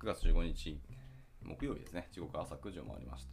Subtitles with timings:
[0.00, 0.80] 9月15日、
[1.42, 3.30] 木曜日ですね、時刻朝9時を回りました。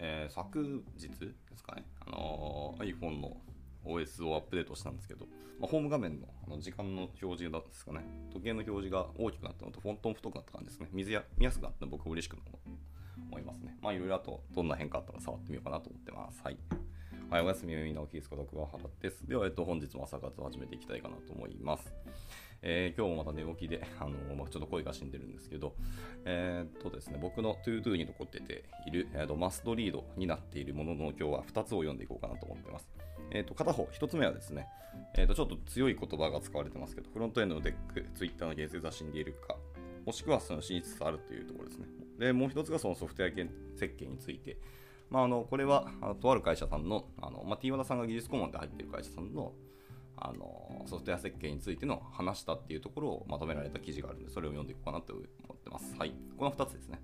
[0.00, 3.36] えー、昨日ですかね、あのー、iPhone の
[3.84, 5.26] OS をアップデートしたんですけど、
[5.60, 8.00] まあ、ホーム画面のあの時間の表示だったんですかね、
[8.32, 12.36] 時計の表示が大きくなったのと、フォントも太くなった感じですね、水や見やすくなったの僕は嬉しく
[13.30, 13.78] 思いますね。
[13.80, 16.42] まあいろいろとどんな変化あったら触ってみようかなと思ってます。
[16.42, 16.58] はい。
[17.30, 19.24] はい、おやすみみんなおきいすこと桑原です。
[19.26, 21.94] では、えっと、本日も朝活を始めていきたいかなと思います。
[22.62, 25.74] えー、今日もまた寝起きで、 あのまあ、ちょっと声が死んでるんですけど、
[26.24, 32.88] えー、っとですね、僕の ToDo に残ってている、えー、と must read になっているものの今日は2つを読んでいこうかなと思ってます。
[33.30, 34.68] えー、と片方、1つ目はですね、
[35.16, 39.56] えー、とちょっと強い言葉が使われてますけど、フロントエンドのデック、Twitter の言説は死んでいるか、
[40.06, 41.86] もしくはその死につつあるというところですね。
[42.18, 44.58] で、もう1つがそのソフトウェア設計について、
[45.10, 49.52] まあ、あのこれはあとある会社さんの、あのまあ、T 和田さんが技術顧問で入っている会社さんの
[50.24, 55.94] あのソフトウェア設計についての話したっていうところをまとめられた記事があるので、それを読んでいこうかなと思ってます。
[55.98, 56.14] はい。
[56.38, 57.00] この2つですね。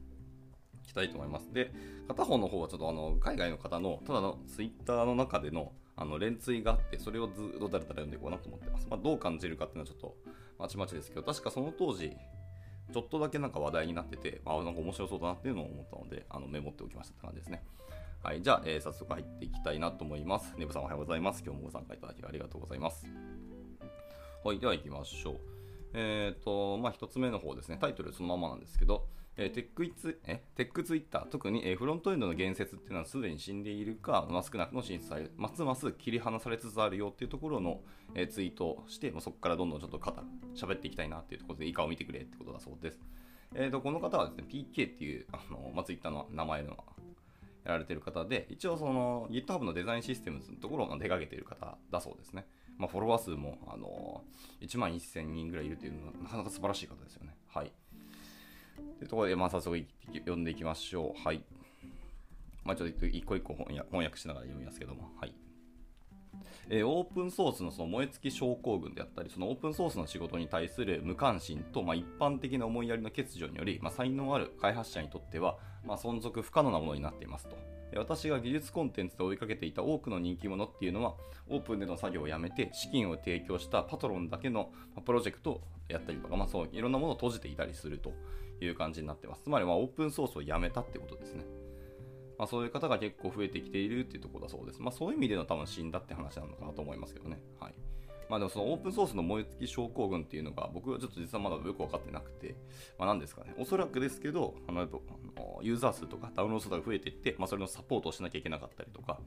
[0.84, 1.52] いきたいと思います。
[1.52, 1.72] で、
[2.06, 8.86] 片方の方はちょっとあの海外の方のただのツイッターの中でのあの連追があって、それをずっとだらだら読んでいこうなと思ってます。
[8.88, 10.16] まあ、どう感じるかっていうのはちょっと
[10.56, 12.16] まちまちですけど、確かその当時、
[12.92, 17.64] ちょっとだけなんか話題になってて、まあ、なんか面白そうだなっていうのを思ったので、あのメモっておきましたって感じですね。
[18.20, 20.52] はい、じゃあ、えー、早速入っていきたいなと思います。
[20.58, 21.42] ネブさんおはようございます。
[21.46, 23.06] 今日もご参加いただきありがとうございます。
[24.44, 25.36] はい、では行きましょう。
[25.94, 27.78] えっ、ー、と、まあ、一つ目の方ですね。
[27.80, 30.42] タイトルそのままなんですけど、えー、テックイツえ？
[30.56, 37.80] テックツイッター、特に、えー、フロントエンドの言説っていうのはすでに死んでいるか、まあ、少なくとも進出され、ますます切り離されつつあるよっていうところの、
[38.16, 40.12] えー、ツイートをして、まあ、そこからどんどんちょっと語
[40.56, 42.98] 喋っていきたいなっていうところで、いい顔を見てくれってことだそうです。
[43.54, 46.76] えーと、この方はですね、PK っていうあの、まあ、ツイッターの名前の
[47.68, 52.46] やられてる方で、一応その GitHub のデザインシステムズのところを出かけている方だそうですね。
[52.78, 54.22] まあ、フォロワー数も、あの
[54.60, 57.36] 1万1000人ぐらいいるというのは、なかなか素晴らしい方ですよね。
[57.48, 57.72] はい。
[58.98, 61.22] というところで、まあ、早速読んでいきましょう。
[61.22, 61.42] はい。
[62.64, 65.34] まあ、ちょっと一個一個翻訳しながら読みますけども、はい。
[66.68, 77.56] えー、オープンソースのその燃え尽き症候群であったり、そのオープンソースの仕事に対する無関心と、まあ、一般的な思いやりの欠如により、まあ、才能ある開発者にとっては、まあ、存続不可能なものになっていますと。
[77.96, 81.14] 私が技術コンテンツで追いかけていた多くの人気者っていうのは、
[81.48, 84.72] オープンでの作業をやめて、資金を提供したパトロンだけの
[85.06, 88.12] プロジェクトをやったりとか、まあ、そういろんなものを閉じていたりすると
[88.60, 89.42] いう感じになってます。
[89.42, 91.44] つまり、まあ、オープンソースをやめたってことですね。
[92.38, 94.80] まあ、そういう方が結構増えてきているっていうところだそうです。
[94.80, 97.40] まあ、そういう意味での多分死んだって話なのかなと思いますけどね。
[97.58, 97.74] はい。
[98.28, 102.56] まあでもそのオープンソースの燃え尽き症候群っていうのが僕はちょっと実はまだよく分かってなくて、
[102.98, 104.86] まあ何ですかね、おそらくですけど、あの
[105.62, 109.18] ユーザー数とかダウンロード数が増えていって、まあそれのサポートをしなきゃいけなかったりとか、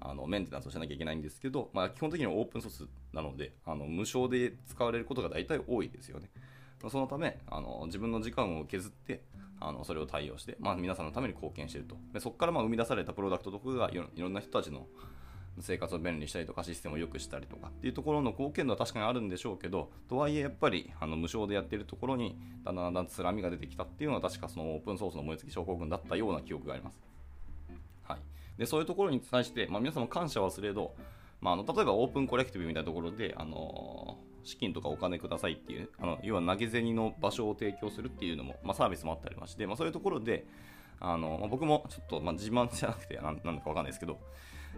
[0.00, 6.30] あのメンテナンスをしなきゃいけないんですけど、まあ基本的にはオープンソースなので、あの無償で使われることが大体多いですよね。
[6.88, 9.22] そのため、あの自分の時間を削って、
[9.60, 11.96] あのそれを対応して、まあ、皆さんのために貢献していると。
[12.12, 14.86] でそこからまあ生み出されたプロダクトとかがいろんな人たちの
[15.60, 27.00] 生活を便利にしたりとかシステムを良くしたりとかっていうところの貢献度は確かにあるんでしょうけどとはいえやっぱりあの無償でやっているところにだんだんだんだんつらみが出てきたっていうのは確かそのオープンソースの燃え尽き症候群だったような記憶があります。
[28.04, 28.18] はい、
[28.58, 30.94] でそういうところに対して、まあ、皆さんも感謝はすれど、
[31.40, 40.46] まあ、あの例えばオープンコレクティブみたいなところで、あのー、資金とかお金くださいっていうあの要は投げ銭の場所を提供するっていうのも、まあ、サービスもあったりまして、まあ、そういうところで
[41.00, 44.18] あの、まあ、僕もちょっと、まあ、自慢じゃなくてなんだかわかんないですけど、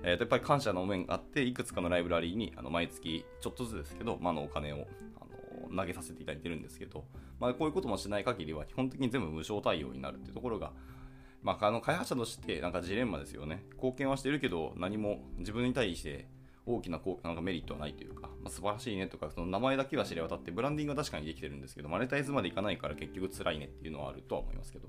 [0.03, 4.87] えー、とやっぱり感謝の面があって、いくつかのライブラリーにあの毎月ちょっとずつですけど、まあ、のお金を
[5.21, 7.05] あの投げさせていただいてるんですけど、
[7.41, 10.73] まあ、こういうこともしない限りは基本的に全部無償対応になるっていうところが、
[11.43, 13.65] まあ、あの開発者としてなんかジレンマですよね。
[13.75, 16.29] 貢献はしてるけど何も自分に対して
[16.69, 24.89] 大きなこうなんかメリットはないというか、まあ、素晴らしいねとか、その名前だけは知れ渡って、ブランディングは確かにできてるんですけど、マネタイズまでいかないから結局辛いねっていうのはあるとは思いますけど、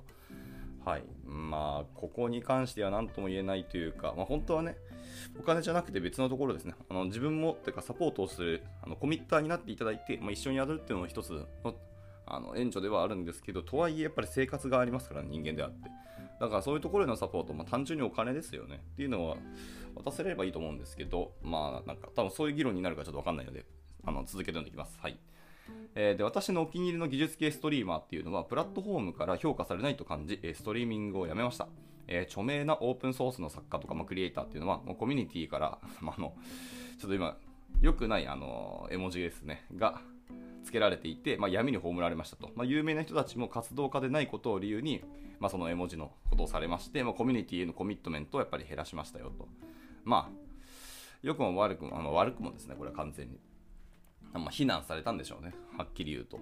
[0.86, 1.04] はい。
[1.26, 4.78] まあ、ここに関しては何とも言えないというか、まあ、本当はね、
[5.40, 6.74] お金じゃなくて別のところですね。
[6.90, 11.76] あの自分も、というかサポートをするあのコミッターになっていただいて、まあ、一緒にやるっていうのも一つの
[12.32, 15.90] あの援助ではあるんですけど、とはいえやっぱり生活がありますから、人間であって。
[16.40, 18.82] だからそういうところへのサポート、まあ、単純にお金ですよね。
[18.94, 19.38] っていうのは
[19.96, 23.66] 渡せればいいと思うんですけど、まあなんか多分そういう議論になるかちょっとわかんないので、
[24.06, 24.98] あの続けて読んでいきます。
[25.02, 25.20] はい。
[25.96, 31.68] えー、で私のお気に入りの技術系ストリーマーっていうのはプラットフォームから評価されないと感じストリーミングをやめました、
[32.08, 36.36] えー、著名なオープンソースの作家とか、まあ、クリエイターっていうのはもうコミュニティから、 ま、あの
[37.00, 37.38] ちょっと今
[37.82, 40.02] 良くないあの絵文字ですねが
[40.70, 45.04] つけられていて、まあ、闇に葬られましたと、まあ、有名な人たちも活動家でないことを理由に、
[45.40, 49.48] まあ、その絵文字のことをされまして、まあ、コミュニティへのコミットメントをやっぱり減らしましたよと
[50.04, 50.50] まあ
[51.22, 53.40] 良くも悪くも、あ悪くもですねこれは完全に
[54.34, 56.40] まあ、非難されたんでしょうね、はっきり言うと。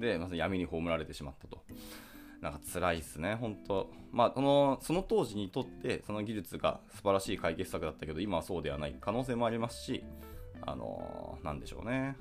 [0.00, 1.62] で、まず闇に葬られてしまったと。
[2.40, 10.04] なんか辛いっすね、本当まあ、その、その当時にとって、その技術が素晴らしい解決策だったけど、今はそうではない可能性もありますし、
[10.62, 12.16] あのー、なんでしょうね。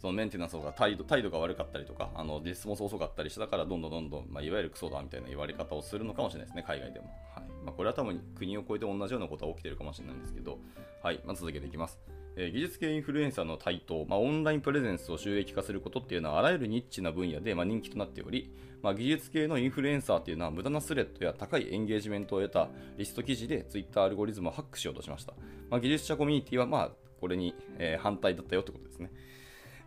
[0.00, 7.06] そのメンテナンスが態度態度が悪かったりとか、あのディスも遅かったりしたから、どんどんどんどん、まあ、いわゆるクソだみたいな言われ方をするのかもしれないですね、海外でも。
[7.34, 10.58] はいまあ、これは多分国を超えて同じようなことは起きてるかもしれないんですけど、
[11.02, 11.98] はいまあ、続けていきます。
[12.36, 25.34] えー、技術系インフルエンサーの台頭、まあ、オンラインプレゼンスを収益化することっていうのはあらゆるニッチな分野で、まあ、人気となっており、まあ、技術系のインフルエンサーっていうのは無駄なスレッドや高いエンゲージメントを得たリスト記事で Twitter アルゴリズムをハックしようとしました。
[25.68, 29.10] ま、技術者コミュニティはまあこれに、えー、反対だったよってことですね。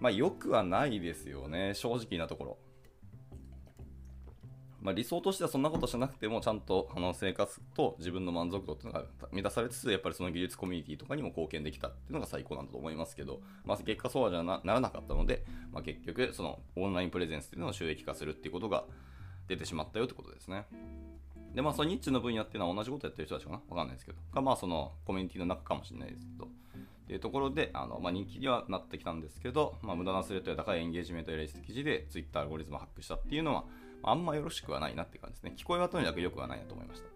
[0.03, 2.57] まあ、よくはないですよね、正直なところ。
[4.81, 18.83] まあ、理想としてはそんなことしなくても、ちゃんとあの生活と自分の満足度っていうのが満たされつつ、やっぱりその技術コミュニティとかにも貢献できたっていうのが最高なんだと思いますけど、まあ、結果そうはじゃならなかったので、まあ、結局、そのオンラインプレゼンスっていうのを収益化するっていうことが
[19.47, 20.65] 出てしまったよってことですね。
[21.55, 23.61] で、まあ、そのニッチの分野っていうのは同じことやってる人たちかな？
[23.69, 26.49] わかんないですけど、かまあ、そのコミュニティの中かもしれないですけど、
[27.03, 33.65] っていうところで、あのまあ、人気にはなってきたんですけど、まあ、無駄なスレッドや高いエンゲージメントやレース記事で Twitter アルゴリズムをハックしたっていうのは、
[34.03, 35.53] あんまよろしくはないなって感じですね。
[35.57, 37.09] 聞こえはとにかく良くはないなと思いました。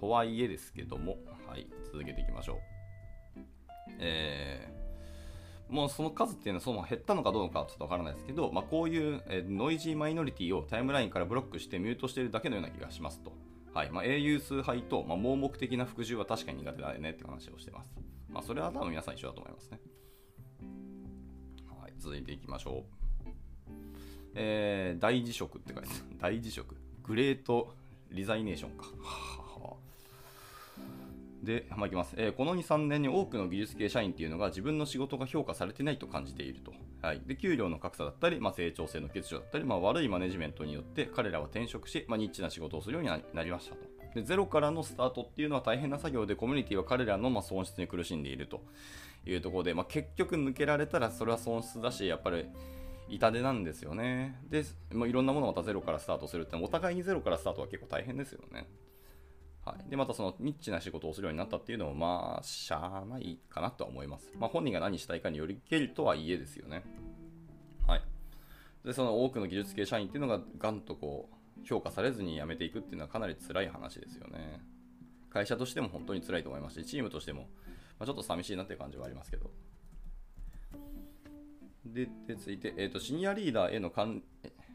[0.00, 1.16] とはいえですけども、
[1.46, 2.56] はい、続けていきましょう。
[4.00, 13.32] えー、もうその数っていうのはその減ったのかどうかはちょっとわからないですけど、まあ、こういう、ノイジーマイノリティをタイムラインからブロックしてミュートしているだけのような気がしますと。
[13.74, 18.11] はいまあ、英雄崇拝と、まあ、盲目的な服従は確かに苦手だよねって話をしてます。
[18.32, 19.80] まあ、それは多分皆さん一緒だと思いますね。
[21.80, 22.84] はい、続いていきましょ
[23.26, 23.28] う。
[24.34, 26.18] えー、大辞職って書いてある。
[26.18, 26.76] 大辞職。
[27.02, 27.74] グレート
[28.10, 28.86] リザイネーションか。
[31.42, 36.72] で、まあ、いきます、えー、この2、3年に多くの技術系社員っていうのが自分の仕事が評価されてないと感じていると。
[37.02, 43.91] はい、で給料の格差だったり、まあ、成長性の欠如だったり、まあ、悪いマネジメントによって彼らは転職し、まあ、ニッチな仕事をするようになりましたと。
[44.14, 48.60] でゼロからのスタートっていうのは大変な作業でコミュニティは彼らのま損失に苦しんでいると
[49.24, 52.46] いうところで、まあ、結局抜けられたらそれは損失だしやっぱり
[53.08, 54.40] 痛手なんですよね。
[54.48, 58.66] で、まあ、いろんなものをまたゼロからスタートするってお互いにゼロからスタートは結構大変ですよね。
[59.64, 64.32] はい、でまたそのニッチな仕事をするようになったっていうのもまあしゃあないかなとは思います。
[64.38, 66.82] まあ、本人が何したいかによりけるとはいえですよね。
[67.86, 68.02] はい。
[68.84, 74.60] でその多くの技術系社員っていうのがガンとこう評価されずに辞めていくっていうのはかなり辛い話ですよね。
[75.30, 77.48] 会社としても本当に辛いと思いますし、チームとしても、
[77.98, 79.50] まあ、ちょっと寂しいなっていう感じはありますけど。
[81.86, 84.22] で、で続いて、えーと、シニアリーダーへの管,、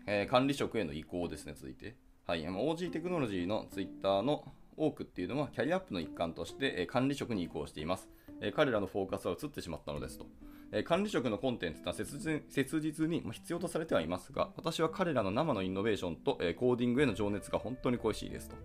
[0.05, 1.95] えー、管理職への移行ですね、続いて。
[2.25, 8.09] はい、OG テクノロジーのツイッターの多くっていうのはキャリアアップの一環として、えー、管理職に移行しています、
[8.41, 10.27] えー、彼らのフォーカスは移ってしまったのですと。
[10.71, 18.55] え、管理職のコンテンツは切実に必要とされてはいますが、私は彼らの生のイノベーションと、えコーディングへの情熱が本当に恋しいですと。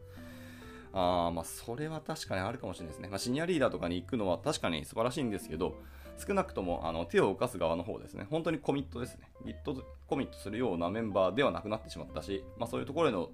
[0.94, 3.08] あまあ、それは確かにあるかもしれないですね。
[3.08, 5.80] まあ、シニアリーダーとかに行くのは確かに素晴らしいんですけど、
[6.18, 13.30] 少なくともあの手を動かす側の方ですね、本当にコミットですね、Git コミットするようなメンバーではなくなってしまったし、まあ、そういうところへの、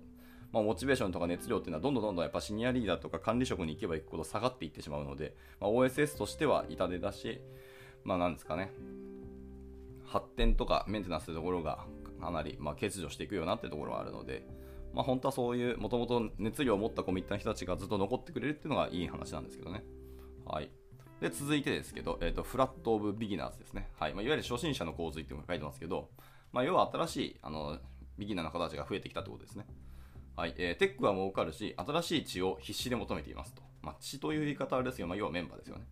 [0.52, 7.40] まあ、モチベーションとか熱量っていうのはどんどんどんどんやっぱシニアリーダーとか管理職に行けば行くほど下がっていってしまうので、まあ、OSS としては痛手だし、
[8.04, 8.72] まあなんですかね、
[10.04, 11.84] 発展とかメンテナンスというところが
[12.20, 14.46] かなり、まあ、欠如していくよなってところはあるので、
[14.92, 19.84] まあ、本当はそういうもともと熱量を持ったコミットな人たちがずっと残ってくれるっていうのがいい話なんですけどね。
[20.44, 20.70] はい。
[21.20, 23.88] で、続いてですけど、えっ、ー、と、フラットオブビギナーズですね。
[23.98, 24.14] はい。
[24.14, 26.10] まあ、いわゆる初心者の洪水っていうのが書いてますけど、
[26.52, 27.78] まあ、要は新しい、あの、
[28.18, 29.66] ビギナーの方たちが増えてきたってことですね。
[30.36, 30.54] はい。
[30.56, 33.62] えー、テックは儲かるし、新しい血を必死で求めていますと。
[33.82, 35.84] まあ、血という言い方はあれですけど、まあ、要はメンバーですよね。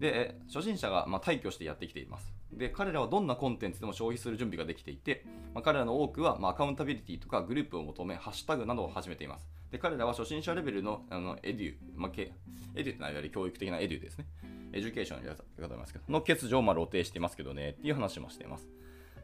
[0.00, 2.32] で、初心者がま退去してやってきています。
[2.52, 5.24] で、彼らはどんなコンテンツでも消費する準備ができていて、
[5.54, 9.46] まあ、彼らの多くはまアカウンタビリティとかグループを求め、ハッシュタグなどを始めています。
[9.70, 12.32] で、彼らは初心者レベルのあのエデュ、まあ、エ
[12.74, 14.26] デュってのはいわゆる教育的なエデュですね。
[14.72, 18.68] エデュケーションのやり方ますけど、の欠如をま露呈していますけどね、っていう話もしています。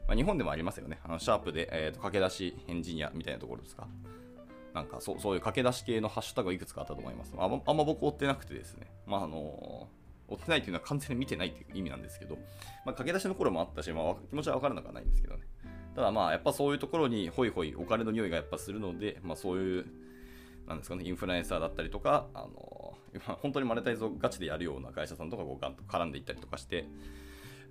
[0.06, 1.00] まあ、日本でもありますよね。
[1.04, 3.86] あのシャープで、えーと、駆け出しエンジニアみたいなところですか。
[4.74, 7.32] なんかそうそういう駆け出し系のハッシュタグいくつかあったと思います。
[7.38, 8.88] ああんま僕追ってなくてですね。
[9.06, 10.03] まああのー、
[10.34, 12.36] 追ってないというのは完全に見てないという意味なんですけど、
[12.84, 15.42] まあ、駆け出しの頃もあったし、まあ、気持ちは分からなくはないんですけどね。
[15.94, 19.86] ただまあ、やっぱそういうところにホイホイお金の匂いがやっぱするので、まあそういう、
[20.66, 22.94] なんですかね、インフルエンサーだったりとか、あの
[23.42, 26.88] 本当にマネタイズをガチでやるような会社さんとかこうガンと絡んでいったりとかして、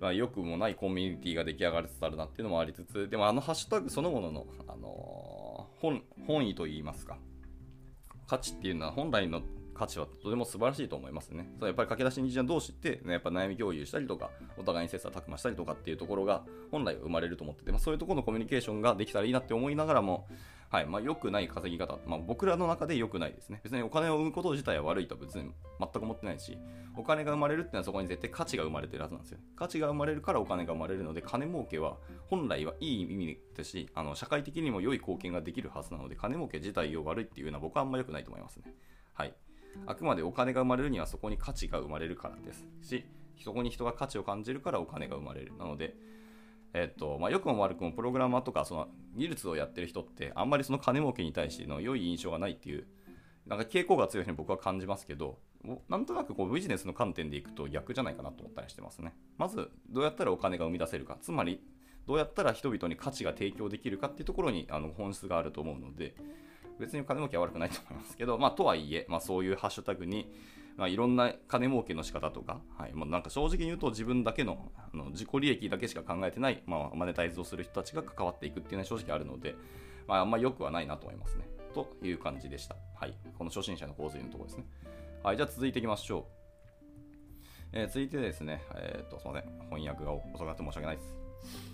[0.00, 7.18] まあ、よくもないコミュニティが出来上がりつつあるなっていうのもありつつ、でもあのハッシュタグそのものの、あの、本本意といいますか、
[8.26, 9.42] 価値っていうのは本来の
[9.74, 11.50] 価値はとても素晴らしいと思いますね。
[11.58, 20.26] そうやっぱり駆け出しエンジニア同士って、ね、やっぱ悩み共有したりとか、お互いに切磋琢磨したりとかっていうところが本来生まれると思ってて、まあ、そういうところのコミュニケーションができたらいいなって思いながらも、
[20.70, 23.60] はいまあ、良くない稼ぎ方、まあ、僕らの中で良くないですね。
[23.62, 26.58] 別にお金を生むこと自体は悪いとは別に全く思ってないし、
[26.96, 29.38] お金が生まれるってのはそこに絶対価値が生まれてるはずなんですよ。
[29.56, 38.74] 価値が生まれるからお金が生まれるので、金儲けは本来はいい意味ですし、あの社会的にも良い貢献ができるはずなので、金儲け自体を悪いっていうのは僕はあんま良くないと思いますね。
[39.12, 39.34] はい。
[39.86, 43.04] あくまでお金が生まれるにはそこに価値が生まれるからですし、
[43.42, 45.52] そこに人が価値を感じるからお金が生まれる。
[45.58, 45.94] なので、
[46.74, 52.86] えっとまあ、良くも悪くもプログラマーとかその技術をやってる人ってあんまりその金儲けに対しての良い印象がないっていう
[53.46, 55.38] なんか傾向が強いふうに僕は感じますけど
[55.88, 61.60] なんとなくこうビジネスの観点でいくと逆じゃないかなと思ったりしてますねまずどうやったらお金が生み出せるかつまり
[62.06, 66.14] どうやったら人々に価値が提供できるかっていうところにあの本質があると思うので
[66.78, 70.32] 別に金儲けは悪くないと思いますけど、まあ、とはいえ、まあ、そういうハッシュタグに、
[70.76, 79.54] まあ、いろんな金儲けの仕方とか、はい、もうなんか正直に言うと自分だけのあの自己利益だけしか考えてない、まあ、マネタイズをする人たちが関わっていくっていうのは正直あるので、
[80.06, 81.48] まあ、あんまり良くはないなと思いますね。
[81.74, 82.76] という感じでした。
[82.94, 83.14] はい。
[83.36, 84.64] この初心者の洪水のところですね。
[85.22, 85.36] はい。
[85.36, 86.24] じゃあ続いていきましょう。
[87.72, 89.52] えー、続いてですね、えっ、と、すみません。
[89.68, 91.73] 翻訳が遅くなって申し訳ないです。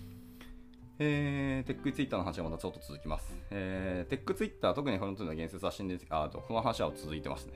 [1.03, 3.35] えー、テックツイッターの話はまたちょっと続きます。
[3.49, 7.53] えー、テックツイッター、特にフロントの言説は死んであと、この話は続いてますね。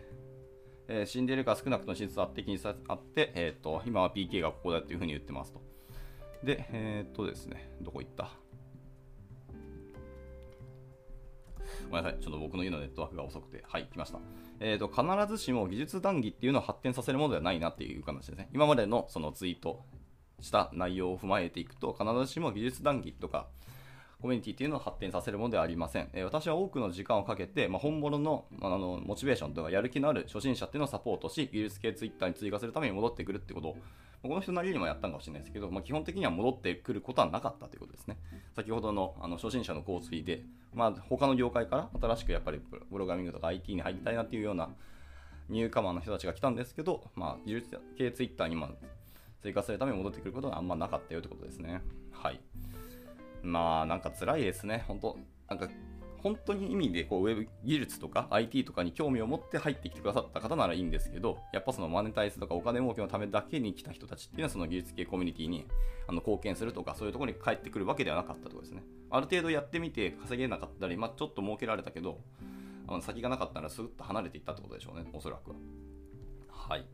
[0.87, 5.61] えー、死んでいるか少なくとも真実は的にあって、えーと、今は PK がここだというふうに言ってますと。
[6.43, 8.31] で、えっ、ー、とですね、どこ行った？
[11.91, 12.19] ごめんなさい。
[12.19, 13.63] ちょっと僕の家のネットワークが遅くて。
[13.67, 14.17] はい、来ました。
[14.59, 18.49] えっ、ー、と、必ずしも技術談義っていうのを発展させるものではないなっていう話ですね。
[18.55, 19.85] 今までのそのツイート
[20.41, 23.47] した内容を踏まえていくと、必ずしも技術談義とか、
[24.21, 26.09] コミュニティっていうのを発展させるものではありません。
[26.13, 33.77] え、私は多くの時間をかけて、まあ、本物のあのモチベーションとかやる気のある初心者っていうのをサポートし、技術系ツイッターに追加するために戻ってくるってことを、
[34.23, 38.17] この人なりにもやったんかもしれないですけど、まあ、基本的には戻ってくることはなかったということですね。
[38.55, 44.69] 先ほどのあの初心者の交通で、まあ、他の業界から新しくやっぱりプログラミングとか IT に入りたいなっていうような
[45.49, 48.71] ニューカマーの人たちが来たんですけど、まあ、技術系ツイッターにま
[49.45, 51.83] 追加するために戻ってくることがあんまなかったよということですね。
[52.11, 52.41] はい。
[53.43, 54.83] まあ、なんか辛いですね。
[54.87, 55.69] 本当なんか
[56.23, 65.67] 本当に意味でこうウェブ技術とか IT とかに興味を持って入ってきてくださった方ならいいんですけど、やっぱそのマネタイズとかお金儲けのためだけに来た人たちっていうのはその技術系コミュニティに
[66.07, 68.81] あの貢献するとかそういうところに帰ってくるわけではなかったとこですね。
[69.11, 72.19] ある程度やってみて稼げなかったり、まあ、ちょっと儲けられたけど、
[72.87, 75.55] あの先がなかったらスッと離れていったってことでしょうね、おそらくは。
[76.49, 76.87] はい。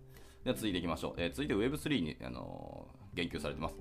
[0.43, 1.13] では続いていきましょう。
[1.17, 3.75] えー、続いて Web3 に、あのー、言及されてます。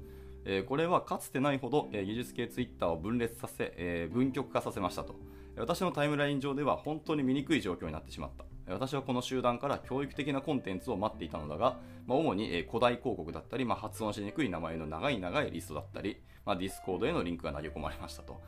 [0.44, 5.14] えー、これはかつてないほど、え、技術系 Twitter を分裂させ、えー、分極化させましたと。
[5.56, 8.44] 私のタイムライン上では本当に醜い状況になってしまった。
[8.72, 18.40] 私はこの集団から教育的なコンテンツを待っていたのだが、まあ、主にえ誇大広告だったり、まあ、発音しにくい名前の長い長いリストだったり、まあ、ディスコードへのリンクが投げ込まれましたと。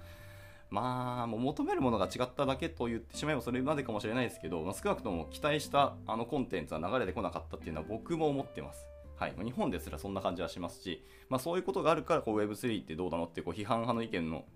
[0.73, 8.89] まあ、もう求めるものが違っただけと言ってしまえばそれまでかもしれないですけど、まあ、少なくとも期待したあのコンテンツは流れてこなかったっていうのは僕も思ってます。
[9.17, 14.47] はい、日本ですらそんな感じはしますし、まあ、そういうことがあるからこう Web3 ってどうなのってこう批判派の意見の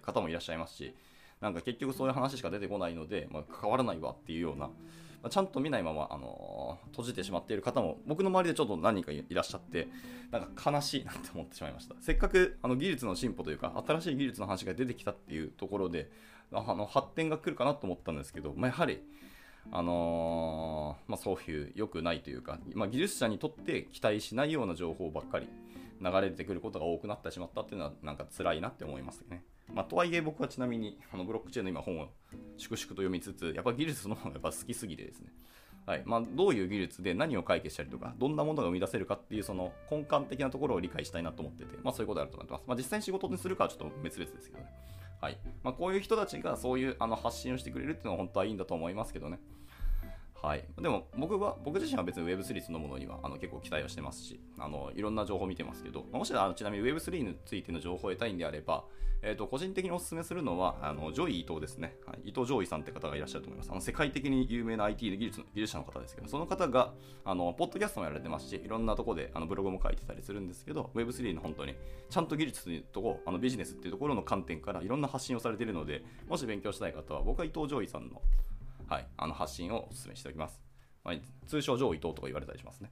[0.00, 0.94] 方もいらっしゃいますし、
[1.42, 4.70] なんか結局そういう話しか出てこないので、まあ、関わらないわっていうような、
[5.26, 9.88] まあ、ちゃんと見ないまま、あのー、閉じてしまっている方も僕の周りでちょっと何人かいらっしゃって
[10.30, 11.96] なんか悲しいなって思ってしまいました。
[12.00, 16.08] せっかくあの技術の進歩というか新しい技術の話が出てきたっていうところで
[16.52, 19.02] あの発展が来るかなと思ったんですけど、まあ、やはり
[19.72, 25.48] あのー、まあ、そういう良くないというか、まあ、技術者にとって期待しないような情報ばっかり。
[26.00, 29.44] 流れてくることが多くなってしまったっていうのはなんか辛いなって思いますね。
[29.72, 32.08] まあ、とはいえ僕はちなみにあのブロックチェーンの今本を
[32.56, 35.32] 粛々と読みつつ、やっぱ技術そのものがやっぱ好きすぎてですね、
[35.86, 42.64] はいまあ、どういう技術で何を解決したりとか、どんなものが生み出せるかっていうその根幹的なところを理解したいなと思ってて、まあ、そういうことあると思ってます。
[42.66, 44.70] まあ、実際に仕事にするかはちょっと別々ですけどね。
[45.20, 49.40] はいまあ、こういう人たちがそういうあの発信をしてくれるっていうのは本当はいいんだと思いますけどね。
[50.42, 58.84] はい、でも僕は僕自身は別に Web3 そのものにはあの結構期待をしてますしあのいろんな情報を見てますけどもしあのちなみに Web3 についての情報を得たいんであれば、
[59.22, 63.70] えーと、個人的にお勧めするのはあのジョイ伊藤ですね、はい、伊藤ジョイさんって方がいらっしゃると思います。
[63.72, 66.92] あの世界的に有名な IT 技術の技術者の方ですけどその方が
[67.24, 71.74] あのポッドキャストもやられてますしいろんなとこであのブログも書いてたりするんですけど Web3 の本当に
[72.08, 78.20] ちゃんと技術というとこあのビジネスっていうところの観点からいろんな発信をされているのでもし勉強したい方は僕は伊藤ジョイさんの
[78.88, 80.60] はい、あの発信をお勧めしておきます。
[81.04, 81.14] まあ、
[81.46, 82.90] 通称ジョイ伊藤とか言われたりしますね。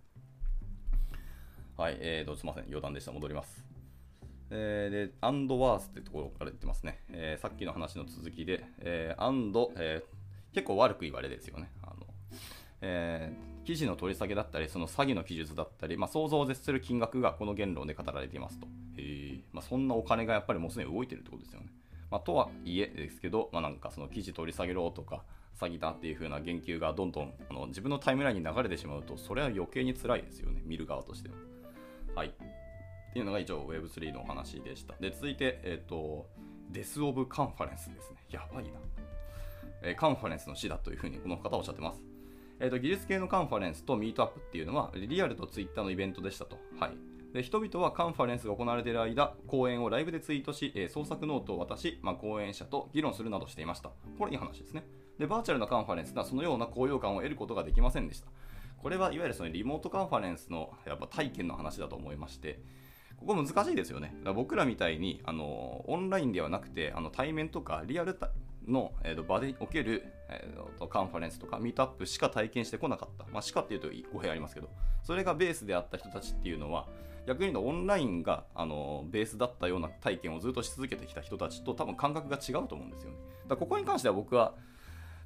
[1.76, 3.12] はい、えーと、すみません、余談でした。
[3.12, 3.64] 戻ります。
[4.50, 7.00] えー、で、アンドワースってところから言ってますね。
[7.10, 11.70] えー、さっきの話の続きで、えー、アンド、えー、結構悪く言われですよね。
[11.82, 12.06] あの
[12.80, 18.66] えー、記事の取り下げだったり、その詐欺の記述だったり、まあ、想像を絶する金額がこの言論で語られていますと。
[18.98, 21.68] えまあ、そんなお金がやっぱりもうすでに動いてるってことですよね。
[22.10, 25.24] まあ、とはいえですけど、まあ、なんかその記事取り下げろとか、
[25.58, 31.34] 詐欺だっていう風な言及がどんどんあの自分のタイムラインに流れてしまうと、それは余計に辛いですよね、見る側としては。
[32.14, 32.28] はい。
[32.28, 32.32] っ
[33.12, 34.94] ていうのが一応 Web3 のお話でした。
[35.00, 36.26] で、続いて、えっ、ー、と、
[36.70, 38.16] Death of Conference ですね。
[38.30, 38.70] やばいな。
[39.82, 42.00] えー、カンファレンスの死だというふうにこの方おっしゃってます。
[42.58, 46.58] えーと、技術系のカンファレンスとミートアップっていうのはリアルとツイッターのイベントでしたと。
[46.78, 46.92] はい、
[47.32, 53.90] で人々はカンファレンスが行われている間、講演をライブでツイートし、えー、創作ノートを渡し、まあ、講演者と議論するなどしていました。
[54.18, 54.84] これいい話ですね。
[55.18, 58.28] で、バーチャルなカンファレンスではそのような高揚感を得ることができませんでした。
[58.78, 62.60] これはいわゆるそのリモートカンファレンスのやっぱ体験の話だと思いまして、
[63.16, 64.14] ここ難しいですよね。
[64.34, 68.18] 僕らみたいにあのオンラインではなくてあの対面とかリアル
[68.66, 73.24] の、えー、と場でおける、えー、とカンファレンスとかミートアップしか体験してこなかった。
[73.32, 74.68] まあ、しかっていうと語弊ありますけど、
[75.02, 76.86] それがベースであった人たちっていうのは、
[77.26, 83.16] 逆に言うとオンラインがあのベースだったような体験をずっとし続けてきた人たちと多分感覚が違うと思うんですよね。
[83.48, 84.54] だここに関しては僕は、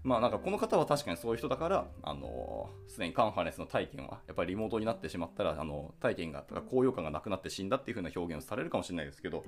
[0.04, 9.44] まあなんかこの方は確かにそういう人だから、あのすでにカンファレンスの体験はやっぱりリモートになってしまったら、あの体験が、高揚感がなくなって死んだっていう風な表現をされるかもしれないですけど、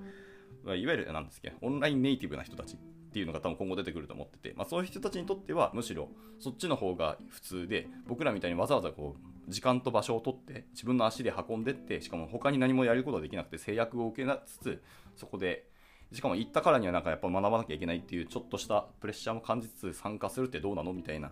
[0.67, 2.77] いわゆるなんですけど、オンラインネイティブな人たち
[3.11, 14.83] っていうのが多分今後出てくると思ってて、まあ、そういう人たちにとってはむしろそっちの方が普通で僕らみたいにわざわざこう時間と場所を取って自分の足で運んでってしかも他に何もやることができなくて制約を受けつつ
[15.17, 15.67] そこで
[16.13, 21.31] しかも行ったからにはなんかやっぱ学ばなきゃいけないっていうちょっとしたプレッシャーも感じつつ参加するってどうなのみたいな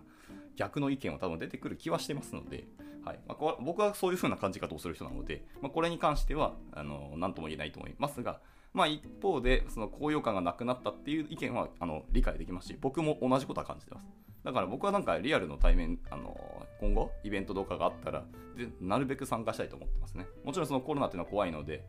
[0.55, 2.65] 逆の意見は多分出てくる気はしてますので、
[3.03, 3.19] はい。
[3.27, 8.39] まあ、僕はそういう風な感じ方をする人なので、まあ、これに関してはあの何とも言えないと思いますが、
[8.73, 14.05] まあ、一方でその高揚感がなくなったっていう意見はあの理解できますし僕も同じことは感じてます。
[14.43, 18.23] だから僕はなんかリアルの対面あの今後イベントとかがあったら
[18.55, 20.27] でなるべく参加したいと思ってますね。
[20.43, 21.83] もちろんそのコロナっていうのは怖いので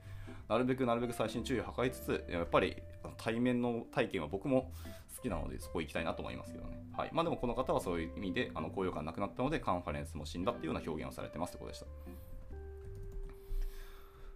[0.50, 2.76] なるべくなるべく細心注意を図りつつやっぱり
[3.16, 4.72] 対面の体験は僕も
[5.16, 11.86] 好きなのでそこ行きたいなと思いますけどねはいまあでもこの方はそういう意味であの高揚感なくなったのでカンファレンスも死んだっていうような表現をされてますってことでした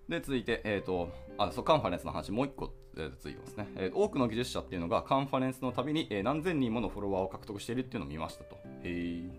[0.09, 3.95] で、続いて、えっ、ー、と、あ、そう、カンファレンスの話、もう一個、えー、続いてますね、えー。
[3.95, 8.59] 多くの技術者っていうのが、カンファレンスのたびに、えー、何千人ものフォロワーを獲得しているっていうのを見ましたと。
[8.83, 9.31] へー。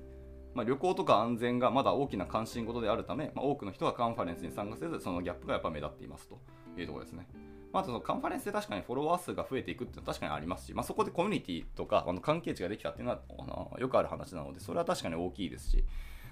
[0.56, 6.40] まあ、旅行とか安全がまだ大きな関心事であるため、まあ、多くの人がカンファレンスに参加せず、そのギャップがやっぱ目立っていますと
[6.82, 7.28] いうところですね。
[7.74, 15.84] まあ、そのカンファレンスで確かにフォロワー数が増えていくっていうのは確かにありますし、まあ、そこでコミュニティとかあの関係値ができたっていうのはあのよくある話なので、それは確かに大きいですし、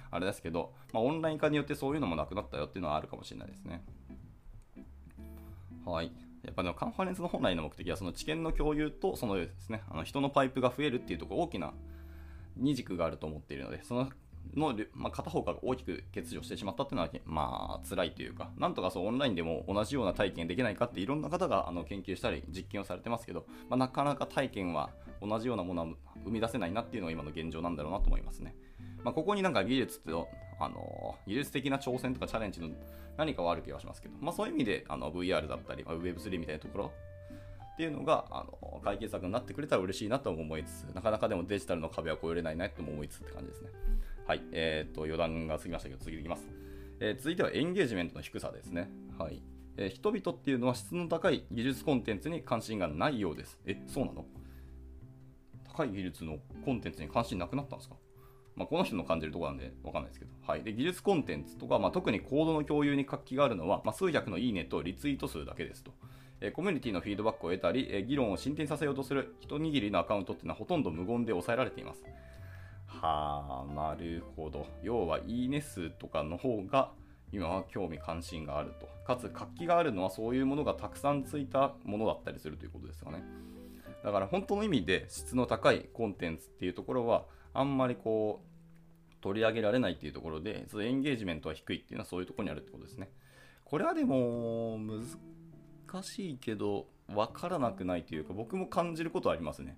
[0.10, 3.84] あれですけど、まあ、オンライン化によってそういうのもなくなったよっていうのはあるかもしれないですね。
[5.86, 6.12] はい。
[6.44, 11.74] やっぱね、カンファレンスの本来の目的は、その知見の共有と、そのですね、あの人のパイプが増えるっていうところ、大きな
[12.56, 14.10] 二軸があると思っているので、その
[14.56, 25.88] の、まあ、片方が大きく欠如してしまったっていうのは、まあ、辛いというか、なんとかそうオンラインでも同じような体験できないかっていろんな方があの研究したり実験をされてますけど、まあ、なかなか体験は同じようなものは
[26.26, 28.56] 生み出せないなっていうのが今の現状なんだろうなと思いますね。
[29.04, 30.28] まあ、ここになんか技術と、
[30.60, 32.70] あの技術的な挑戦とかチャレンジの
[33.18, 36.92] 何かはある気がしますけど、まあ、そういう意味であの VR だったり、まあ、Web3 みたいなところ
[37.74, 43.70] っていうのがあの解決策になってくれたら嬉しいなとも思いつつ、なかなかでもデジタルの壁は越えれないなとも思いつつって感じですね。
[44.26, 46.48] はい、えー、っと余談が過ぎましたけど、次いきます。
[47.02, 48.90] えー、続いてはエンゲージメントの低さですね。
[49.20, 49.42] はい。
[49.76, 53.60] えー、人々っていうのは質の高い技術コンテンツに関心がないようです。
[53.66, 54.26] え、そうなの？
[55.66, 57.96] 高い技術のコンテンツに関心なくなったんですか？
[58.56, 65.92] まあ、この人の感じるとこなんでわかんないですけど、はい、で技術コンテンツとか、まあ、特にコードの共有に活気があるのは、まあ、数百のいいねとリツイート数だけですと。
[66.40, 72.04] えコミュニティのフィードバックを得たり、え議論を進展させようとする一握りのアカウントっていうのはほとんど無言で抑えられています。
[73.02, 74.68] はあ、なるほど。
[74.82, 76.92] 要は、いいね数とかの方が
[77.32, 78.88] 今は興味関心があると。
[79.06, 83.24] かつ、活気があるのはそういうものがたくさんついたものだったりするということですよね。
[84.04, 93.10] だから本当の意味で質の高いコンテンツっていうところは、あんまりこう、取り上げられないっていうところで、そのエンゲージメントは低いっていうのはそういうところにあるってことですね。
[93.64, 99.78] これはでも、難しいけど、わからなくないというか、僕も感じることはありますね。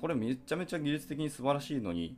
[0.00, 2.16] これめちゃめちゃ技術的に素晴らしいのに、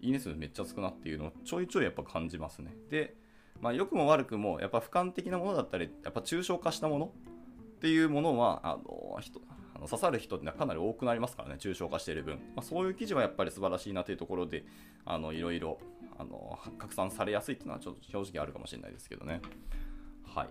[0.00, 2.74] いいね数めっちゃ少なっていうのをちょいちょいやっぱ感じますね。
[2.90, 3.16] で、
[3.60, 9.40] まあ、良くも悪くも、やっぱ俯瞰的なものだったり、やっぱ抽象化したものっていうものは、あの、人、
[9.74, 12.36] あの刺さる人ってのはかなり多くなりますからね、抽象化している分。
[12.54, 14.64] まあ、そういう記事はやっぱり素晴らしいなというところで、
[15.04, 15.78] あのいろいろ
[16.18, 19.40] あの拡散されやすいっていうのはちょっと正直あるかもしれないですけどね。
[20.24, 20.48] はい。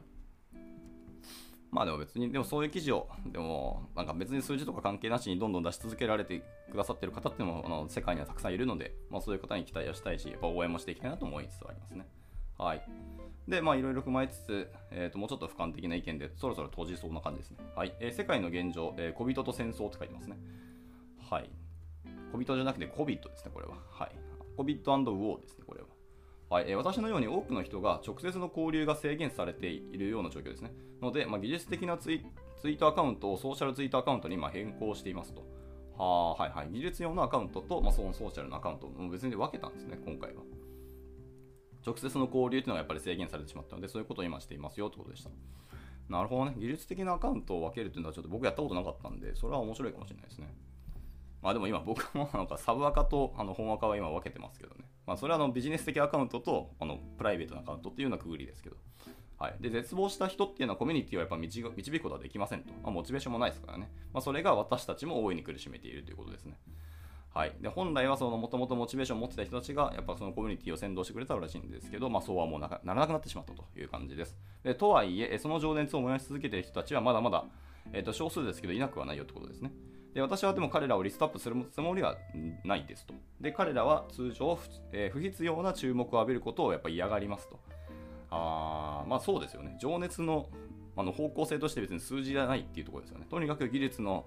[1.75, 12.07] まあでも別に、でもそういう記事を、でもなんか別に数字とか関係なしにどんどん出し続けられてくださってる方っていうのもあの世界にはたくさんいるので、まあそういう方に期待をしたいし、やっぱ応援もしていきたいなと思いつつありますね。
[12.57, 12.87] はい。
[13.49, 17.57] で、まあいろいろ踏まえつつ、えー、ともうちょっと俯瞰的な意見で、そろそろ閉じそうな感じですね。
[17.75, 17.93] はい。
[17.99, 20.37] えー、世界の現状、えー、小人と戦争って書いてますね。
[21.29, 21.49] はい。
[22.31, 23.75] 小人じゃなくて小人ですね、これは。
[23.89, 24.11] はい。
[24.55, 25.87] 小人ウォーですね、これは。
[26.49, 30.71] はいえ私のように多くの人が直接の交流が制限されているような状況ですね。
[31.01, 32.25] ので、まあ、技術的なツイ
[32.61, 35.43] ツイートアカウントをソーシャルツイートアカウントに今変更していますと。
[35.97, 36.69] ははいはい。
[36.71, 40.43] 技術用のアカウントと、まあ、そのソーシャルのアカウントを別に分けたんですね、今回は。
[41.85, 45.29] 直接の交流というのはやっぱり制限されてしまったので、そういうことを今していますよということでした。
[46.09, 46.55] なるほどね。
[46.57, 50.53] 技術的なアカウントを分けるというのはちょっと僕やったことなかったんで、それは面白いかもしれないですね。
[51.45, 54.85] まあでも今僕もなんか サブアカとあの本アカは今分けてますけどね。
[55.05, 58.75] まあそれはあのビジネス的アカウントとあのプライベートなアカウントっていうようなくぐりですけど。
[59.37, 66.57] はい、で絶望した人っていうのはコミュニティをやっぱ導くことはできませんと、まあ、モチベーションもないですからね、まあ、それが私たちも大いに苦しめているということですね。
[67.33, 74.37] はい、で本来はもともとモチベーションを持ってた人たちがやっぱそのコミュニティを先導してくれたらしいんですけど、まあ、そうはもうならなくなってしまったという感じです。
[74.63, 77.43] でとはいえ、その情熱を燃やし続けている人たちはまだまだ、
[77.91, 79.73] えー、と少数ですけどいなくはないよってことですね。
[80.15, 82.15] で私はでも彼らをリストアップするつもりは
[82.63, 83.13] ないですと。
[83.41, 87.59] で彼らは通常不,、えー、不必要な注目を浴びることをやっぱ嫌がりますと。
[88.31, 89.77] あまあそうですよね。
[89.77, 90.47] 情熱の
[90.95, 93.27] あの方向性として別に数字じゃないっていうところですよね。
[93.29, 94.25] とにかく技術の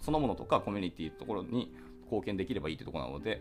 [0.00, 3.40] そのものとかコミュニティのところに貢献できればいいというところなので、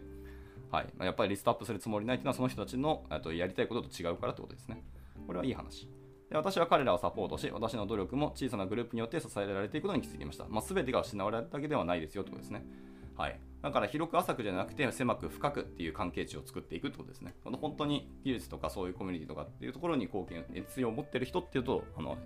[0.69, 4.84] はいま、やっぱりリストアップするつもりないというのはその人たちのとやりたいことと違うからということですね。
[5.25, 5.89] これはいい話。
[6.30, 10.46] で私は彼らをサポートし、私の努力も小さなグループによって支えられていくことに気づきました。
[10.48, 12.65] まあ、全てが失われただけではないですよということですね。
[13.18, 17.36] はい、だから広く浅くじゃなくて狭く深くっていう関係値を作っていくってことですね。
[17.44, 22.18] 本当に技術とかそういうコミュニティとかっていうところに貢献、熱意を持ってる人っていうと、あの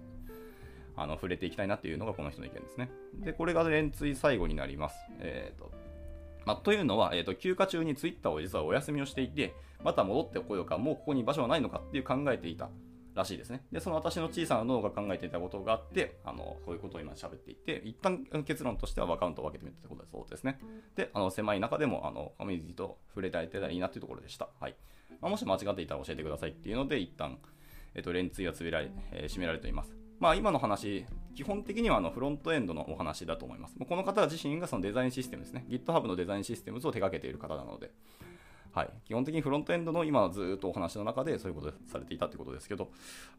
[0.95, 2.91] あの触れていきたいなっていうのがこの人の意見ですね。
[3.21, 4.95] で、これが連追最後になります。
[5.19, 5.71] えっ、ー、と
[6.45, 12.69] まあ、というのは、えーと、休暇中にツイッターを実はお休みをしていて、また戻ってこようか、もうここに場所はないのかっていう考えていた
[13.13, 13.63] らしいですね。
[13.71, 20.59] で、その私の小さな脳が考えていたことがあって、あのこういうことを今喋っていて、一旦結論としてはアカウントを分けてみたってことだそうですね。
[20.95, 24.49] で、あの狭い中でもあのコミュニティと触れていたらいいなというところでした。
[24.59, 24.75] はい
[25.23, 27.37] まあ、もし間違っていたら教えてくださいっていうので、一旦、
[27.95, 29.95] えっ、ー、と、連追がつめられ、えー、締められています。
[30.19, 33.75] まあ、今の話、基本的にはあのフロントエンドのお話だと思います。
[33.77, 35.65] この方自身がそのデザインシステムですね。
[35.69, 37.91] GitHub のデザインシステムズを手掛けている方なので、
[38.73, 42.89] はい、基本的にフロントエンドの今ずっとお話の中でそういうことされていたということですけど、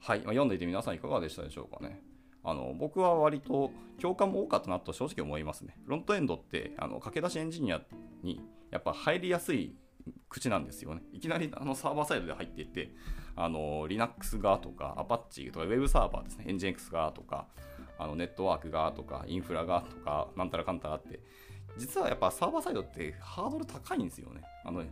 [0.00, 2.00] はいま、読んでいて皆さんいかがでしたでしょうかね。
[2.46, 5.76] あの僕は割と共感も多かったなと正直思いますね。
[5.84, 7.80] フロントエンドってあの駆け出しエンジニア
[8.22, 9.74] にやっぱ入りやすい
[10.28, 11.02] 口なんですよね。
[11.12, 12.90] いきなりあのサーバーサイドで入っていって、
[13.34, 17.48] あの Linux 側とか Apache とか Web サーバーですね、NGX 側とか、
[17.98, 21.20] あのネットワーク側とかインフラ側とか、なんたらかんたらって、
[21.78, 24.42] 実はやっぱサーバーサイドってハードル高いんですよね。
[24.64, 24.84] あの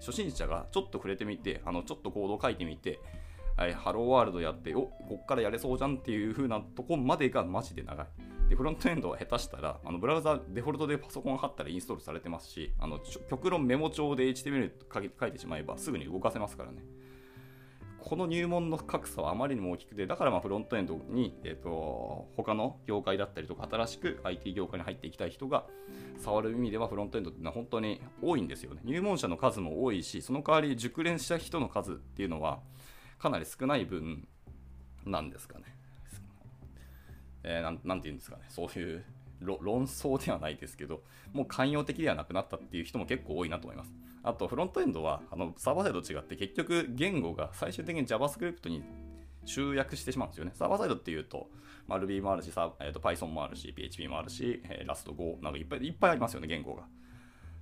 [0.00, 2.98] 初心者がちょっと触れてみて、あのちょっとコードを書いてみて、
[3.56, 8.06] はい、ハローワールドやって、おこっからやれそうじゃんっていう風なとこまでがマジで長い。
[8.48, 14.72] で、フロントエンドは下手したら、あのブラウザデフォルトでパソコン貼ったらインストールされてますし、あの極論メモ帳で HTML
[15.20, 16.82] 書いてしまえばすぐに動かせますからね。
[18.02, 25.66] この入門の格差はあまりにも大きくて、だからまあフロントエンドに、えーと、他の業界だったりとか、新しく IT 業界に入っていきたい人が
[26.18, 28.80] 触る意味ではフロントエンドっていうのは本当に多いんですよね。
[28.84, 32.60] 入門者の数も多いし、その代わり熟練した人の数っていうのは
[33.18, 34.26] かなり少ない分
[35.04, 35.64] なんですかね。
[37.42, 39.04] えー、て言うんですかね、そういう
[39.40, 43.94] 論争ではないですけど、もう寛容的ではなくなったっていう人も結構多いなと思います。
[44.22, 48.82] あと、フロントエンドはあのサーバーサイドと違って、結局、言語が最終的に JavaScript に
[49.44, 50.52] 集約してしまうんですよね。
[50.54, 51.48] サーバーサイドっていうと、
[51.86, 56.84] まあ、Ruby もあるし、えー、と Python もあるし、PHP もあるし、えー、Rust、Go なんかいっぱいいっぱいありますよね、言語が。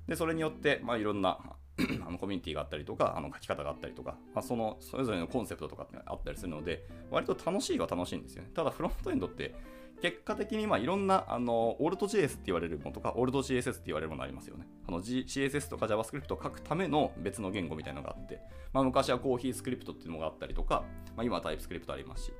[0.06, 1.38] で、それによって、まあ、いろんな
[2.06, 8.50] あのコミュニティがあったりとか、あの書き方があったりとか、まあ、そのそれぞれのコンセプトとかってあったりするので、割と楽しいは楽しいんですよね。
[8.52, 9.54] ただ、フロントエンドって、
[10.00, 14.66] 結果的にまあいろんなあのオルト JS って言われるものとか、オルト CSS って言われるものありますよね。
[14.86, 18.40] あの G、CSS とか JavaScript を書くための別の言語みたいなのがあって、
[18.72, 20.84] まあ、昔はコーヒースクリプトっていうのがあったりとか、
[21.16, 22.32] まあ、今はタイプスクリプトありますし。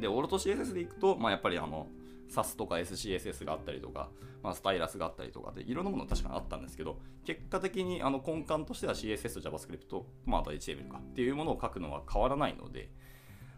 [0.00, 1.88] で、オルト CSS でいくと、まあ、やっぱりあの
[2.30, 4.10] SAS とか SCSS があったりとか、
[4.42, 12.90] まあ、スタイラスがあったりとかで、いろんなもの確かにあったんですけど、結果的にあの根幹としては CSS と JavaScript、まあ、あと HTML かっていうものを書くのは変わらないので、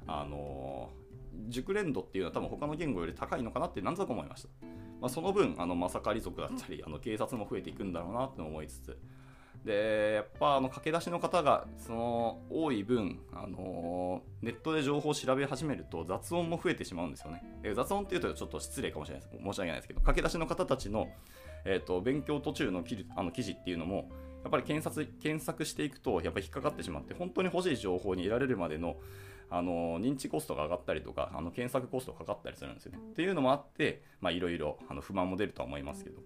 [0.07, 1.08] あのー
[1.49, 4.49] 熟練度っていうのは多分他の言語より高いのかなって何となく思いました。
[5.01, 8.99] まあ、その分、あの、まさかり族だったり、あの警察も増えていくんだろうなって思いつつ、
[9.65, 17.43] でやっぱあの駆け出しの方がその多い分、あのーネットで情報を調べ始めると雑音も増えてしまうんですよね。
[17.65, 21.09] え雑音っていうとちょっと失礼かもしれないです申し訳ないですけど駆け出しの方たちの、
[21.65, 24.11] えー、と勉強途中の記あの記事っていうのも
[24.45, 28.97] やっぱり検索検索していくとやっぱり引っかかってしまって本当に欲しい情報に得られるまでの
[29.51, 32.99] あの認知コストが上がったりとかあの検索コストがかかったりするんですよね。
[32.99, 36.21] っていうのもあっていろいろ不満も出るとは思いますけど。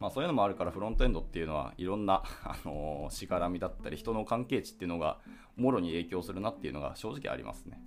[0.00, 5.20] まあ、そういうのもあるからフロントエンドっていうのはいろんな、あのー、しがらみだったり人の関係値っていうのが
[5.54, 7.80] もろに影響するなっていうのが正直ありますね。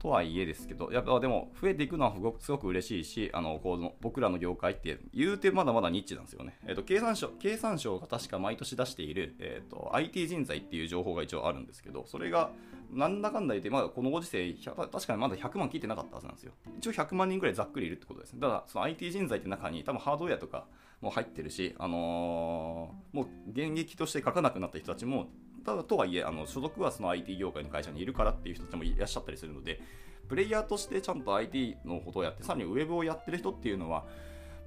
[0.00, 6.58] とはいえですけど、やっぱでも増えていくのはすごく嬉しいし、あのこの僕らの業界って言うてまだまだニッチなんですよね。
[6.66, 12.50] えっ、ー、と経産省経産省が確か毎年出している、えーと、IT 人材っていう情報が一応あるんですけど、それが
[12.92, 16.52] なんだかんだ言って、まだこのご時世、確かにまだ100万切ってなかったはずなんですよ。
[16.78, 18.40] 一応100万人ぐらいざっくりいるってことですね。
[18.40, 20.64] ただ、その IT 人材って中に多分ハードウェアとか
[21.00, 25.28] も入ってるし、あのー、もう現役として書かなくなった人たちも
[25.64, 29.80] ただとはいえあの所属はその IT 業界の会社にいるからっていう人たちもいらっしゃったりするので
[30.28, 34.04] プレイヤーとしてちゃんと IT のことをやってさらにウェブをやってる人っていうのは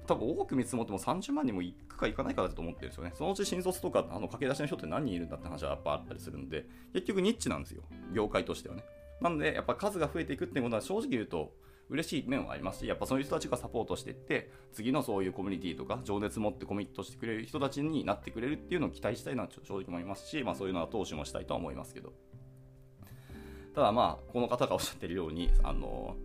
[0.06, 3.12] 多分多く見積もっても30万人もいくかいかないかだと思ってるんですよね。
[3.14, 7.82] そのうち新卒とかあの駆け出しの人って何人いるんだって話はやっぱあったりするんで、結局ニッチなんですよ。
[8.12, 8.84] 業界としてはね。
[9.20, 11.52] なので、やっぱ数が増えていくっていうことは正直言うと、
[11.90, 22.12] 嬉しい面はありますし、やっぱそういう人たちがサポートしていって、次のそういうコミュニティとか、情熱持ってコミットしてくれる人たちになってくれるっていうのを期待したいなと正直思いますし、まあそういうのは投資もしたいとは思いますけど。
[23.74, 26.16] ただまあ、この方がおっしゃってるように、あの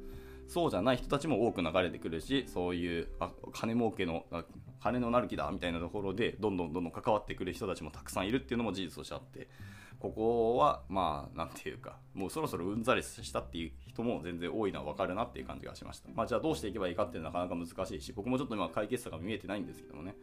[0.48, 4.26] そうじゃない人たちも多く流れてくるし、そういうあ金儲けの、
[4.82, 9.48] 金のなる木だみたいなところで、どんどんどんどん関わってくる人たちもたくさんいるっていうのも事実としてあって、
[9.99, 20.15] ここはまあなんていうかもうそろそろうんざりしたっていう人も全然多いのは分かるなっていう感じがしました、まあ、じゃあどうしていけばいいかっていうのはなかなか難しいし僕もちょっと今解決策が見えてないんですけどもね。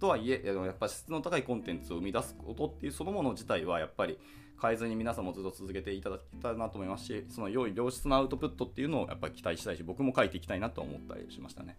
[0.00, 4.18] とはいえやっぱ質の高いコンテンツを生み出すことっていうそのもの自体はやっぱり
[4.60, 11.78] 変えずに皆さんもずっと続けていただきたいなと思いますしその良い良質なアウトプットっていうのをやっぱり期待したいし僕も書いていきたいなと思ったりしましたね。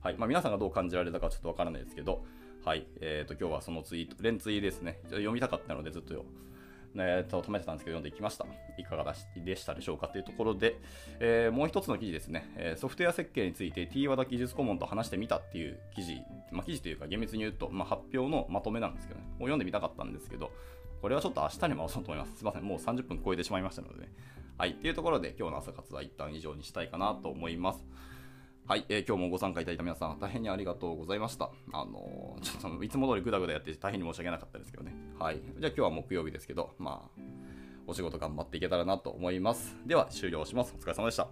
[0.00, 0.16] はい。
[0.18, 2.24] まあ、皆さんがどう感じられたかちょっとわからないですけど。
[2.64, 4.98] はい、えー、と今日はそのツイート連ツイですね。
[5.10, 6.24] 読みたかったのでずっと
[6.96, 8.46] えー、と止めてたんですけど読んでいきました。
[8.78, 10.76] いかがでしたでしょうかというところで、
[11.20, 16.20] えー、もう一つの記事ですね、えー、ソフトウェア設計について T 和田技術顧問と話してみたっていう記事、
[16.52, 20.50] まあ、記事というか厳密に言うと、まあ、発表のまとめなんですけどね、もう読んでみたかったんですけど、
[21.02, 22.36] これはちょっと明日に回そうと思います。
[22.38, 24.12] すいません、もう30分超えてしまいましたのでね。
[24.56, 27.84] はい、っていうところで今日の朝活は一旦以上にしたいかなと思います。
[28.66, 31.50] はい、えー、今日もご参加いただいた皆さん、大変にありがとうございました。
[31.70, 34.94] あのー、ちょっといつも通りぐだぐだやって大変に申し訳なかったですけどね。
[35.18, 35.42] はい。
[35.58, 37.20] じゃあ今日は木曜日ですけど、まあ、
[37.86, 39.76] お仕事頑張っていけたらなと思います。
[39.84, 40.74] では終了します。
[40.78, 41.28] お疲れ様でした。